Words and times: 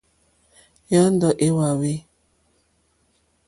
Yɔ́ndɔ̀ 0.91 1.33
é 1.45 1.47
wáwî. 1.57 1.93